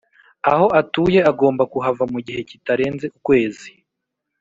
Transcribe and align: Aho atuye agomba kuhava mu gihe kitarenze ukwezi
Aho 0.51 0.65
atuye 0.79 1.19
agomba 1.31 1.63
kuhava 1.73 2.03
mu 2.13 2.19
gihe 2.25 2.41
kitarenze 2.49 3.05
ukwezi 3.17 3.69